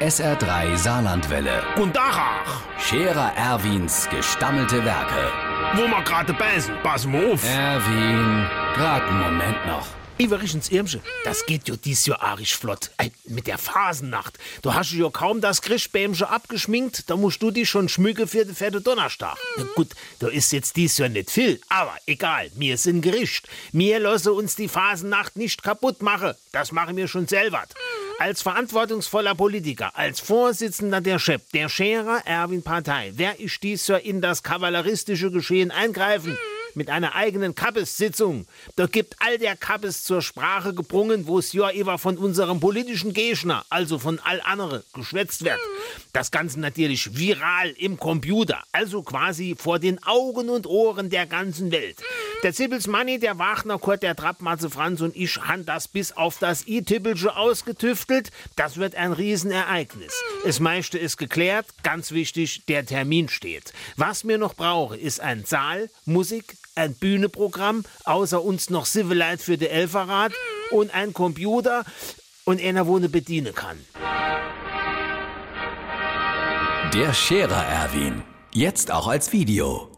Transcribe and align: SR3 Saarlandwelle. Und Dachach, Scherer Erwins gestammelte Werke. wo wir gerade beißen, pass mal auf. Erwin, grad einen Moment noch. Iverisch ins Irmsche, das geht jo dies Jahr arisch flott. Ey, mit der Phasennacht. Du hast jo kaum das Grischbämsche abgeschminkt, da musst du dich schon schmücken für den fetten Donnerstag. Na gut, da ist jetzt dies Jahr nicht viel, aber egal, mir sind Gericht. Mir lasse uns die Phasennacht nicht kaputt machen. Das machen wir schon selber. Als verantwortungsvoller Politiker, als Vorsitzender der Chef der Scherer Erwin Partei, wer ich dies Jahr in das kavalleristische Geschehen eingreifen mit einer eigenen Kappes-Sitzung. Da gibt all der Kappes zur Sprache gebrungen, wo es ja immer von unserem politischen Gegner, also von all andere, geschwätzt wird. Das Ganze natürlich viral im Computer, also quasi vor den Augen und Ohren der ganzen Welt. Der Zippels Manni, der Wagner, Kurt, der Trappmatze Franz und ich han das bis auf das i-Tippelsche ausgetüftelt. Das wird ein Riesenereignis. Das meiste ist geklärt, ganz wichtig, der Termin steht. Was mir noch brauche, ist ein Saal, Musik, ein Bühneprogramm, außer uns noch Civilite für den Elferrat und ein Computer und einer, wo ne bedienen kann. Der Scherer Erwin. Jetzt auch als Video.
SR3 0.00 0.76
Saarlandwelle. 0.76 1.60
Und 1.76 1.96
Dachach, 1.96 2.62
Scherer 2.78 3.32
Erwins 3.36 4.08
gestammelte 4.08 4.84
Werke. 4.84 5.32
wo 5.74 5.82
wir 5.88 6.02
gerade 6.02 6.32
beißen, 6.32 6.72
pass 6.84 7.04
mal 7.04 7.32
auf. 7.32 7.42
Erwin, 7.44 8.46
grad 8.74 9.02
einen 9.02 9.18
Moment 9.20 9.66
noch. 9.66 9.86
Iverisch 10.20 10.54
ins 10.54 10.70
Irmsche, 10.70 11.00
das 11.22 11.46
geht 11.46 11.68
jo 11.68 11.76
dies 11.76 12.04
Jahr 12.06 12.20
arisch 12.20 12.56
flott. 12.56 12.90
Ey, 12.96 13.12
mit 13.26 13.46
der 13.46 13.56
Phasennacht. 13.56 14.36
Du 14.62 14.74
hast 14.74 14.90
jo 14.90 15.10
kaum 15.10 15.40
das 15.40 15.62
Grischbämsche 15.62 16.28
abgeschminkt, 16.28 17.08
da 17.08 17.16
musst 17.16 17.40
du 17.40 17.52
dich 17.52 17.68
schon 17.68 17.88
schmücken 17.88 18.26
für 18.26 18.44
den 18.44 18.56
fetten 18.56 18.82
Donnerstag. 18.82 19.36
Na 19.56 19.64
gut, 19.76 19.90
da 20.18 20.26
ist 20.26 20.50
jetzt 20.52 20.74
dies 20.74 20.98
Jahr 20.98 21.08
nicht 21.08 21.30
viel, 21.30 21.60
aber 21.68 21.94
egal, 22.06 22.50
mir 22.56 22.76
sind 22.78 23.02
Gericht. 23.02 23.48
Mir 23.70 24.00
lasse 24.00 24.32
uns 24.32 24.56
die 24.56 24.66
Phasennacht 24.66 25.36
nicht 25.36 25.62
kaputt 25.62 26.02
machen. 26.02 26.34
Das 26.50 26.72
machen 26.72 26.96
wir 26.96 27.06
schon 27.06 27.28
selber. 27.28 27.62
Als 28.20 28.42
verantwortungsvoller 28.42 29.36
Politiker, 29.36 29.96
als 29.96 30.18
Vorsitzender 30.18 31.00
der 31.00 31.20
Chef 31.20 31.40
der 31.54 31.68
Scherer 31.68 32.20
Erwin 32.24 32.64
Partei, 32.64 33.12
wer 33.14 33.38
ich 33.38 33.60
dies 33.60 33.86
Jahr 33.86 34.00
in 34.00 34.20
das 34.20 34.42
kavalleristische 34.42 35.30
Geschehen 35.30 35.70
eingreifen 35.70 36.36
mit 36.74 36.90
einer 36.90 37.14
eigenen 37.14 37.54
Kappes-Sitzung. 37.54 38.46
Da 38.74 38.86
gibt 38.86 39.16
all 39.20 39.38
der 39.38 39.54
Kappes 39.56 40.02
zur 40.02 40.20
Sprache 40.20 40.74
gebrungen, 40.74 41.28
wo 41.28 41.38
es 41.38 41.52
ja 41.52 41.68
immer 41.68 41.96
von 41.98 42.18
unserem 42.18 42.58
politischen 42.58 43.12
Gegner, 43.12 43.64
also 43.70 44.00
von 44.00 44.18
all 44.18 44.40
andere, 44.40 44.82
geschwätzt 44.94 45.44
wird. 45.44 45.58
Das 46.12 46.32
Ganze 46.32 46.58
natürlich 46.58 47.16
viral 47.16 47.70
im 47.70 47.98
Computer, 47.98 48.62
also 48.72 49.02
quasi 49.02 49.54
vor 49.56 49.78
den 49.78 50.02
Augen 50.02 50.48
und 50.48 50.66
Ohren 50.66 51.08
der 51.08 51.26
ganzen 51.26 51.70
Welt. 51.70 51.98
Der 52.44 52.54
Zippels 52.54 52.86
Manni, 52.86 53.18
der 53.18 53.36
Wagner, 53.40 53.80
Kurt, 53.80 54.04
der 54.04 54.14
Trappmatze 54.14 54.70
Franz 54.70 55.00
und 55.00 55.16
ich 55.16 55.40
han 55.40 55.66
das 55.66 55.88
bis 55.88 56.12
auf 56.12 56.38
das 56.38 56.68
i-Tippelsche 56.68 57.34
ausgetüftelt. 57.34 58.30
Das 58.54 58.76
wird 58.76 58.94
ein 58.94 59.12
Riesenereignis. 59.12 60.12
Das 60.44 60.60
meiste 60.60 60.98
ist 60.98 61.16
geklärt, 61.16 61.66
ganz 61.82 62.12
wichtig, 62.12 62.64
der 62.66 62.86
Termin 62.86 63.28
steht. 63.28 63.72
Was 63.96 64.22
mir 64.22 64.38
noch 64.38 64.54
brauche, 64.54 64.96
ist 64.96 65.18
ein 65.20 65.44
Saal, 65.46 65.90
Musik, 66.04 66.56
ein 66.76 66.94
Bühneprogramm, 66.94 67.84
außer 68.04 68.40
uns 68.40 68.70
noch 68.70 68.86
Civilite 68.86 69.38
für 69.38 69.58
den 69.58 69.70
Elferrat 69.70 70.32
und 70.70 70.94
ein 70.94 71.12
Computer 71.12 71.84
und 72.44 72.62
einer, 72.62 72.86
wo 72.86 73.00
ne 73.00 73.08
bedienen 73.08 73.52
kann. 73.52 73.78
Der 76.94 77.12
Scherer 77.12 77.64
Erwin. 77.64 78.22
Jetzt 78.52 78.92
auch 78.92 79.08
als 79.08 79.32
Video. 79.32 79.97